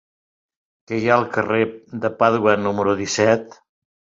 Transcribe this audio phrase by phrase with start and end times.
[0.91, 1.59] Què hi ha al carrer
[2.07, 3.61] de Pàdua número disset?